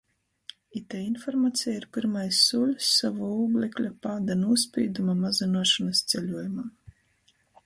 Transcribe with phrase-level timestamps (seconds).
[0.77, 6.69] Itei informaceja ir pyrmais sūļs sova ūglekļa pāda nūspīduma mazynuošonys ceļuojumā.